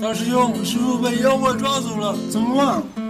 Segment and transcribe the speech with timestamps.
[0.00, 2.54] 大师兄师傅被妖怪抓走了怎么
[2.94, 3.07] 办？